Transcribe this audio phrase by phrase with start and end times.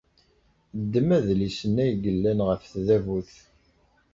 [0.81, 3.31] Ddem adlis-nni ay yellan ɣef tdabut.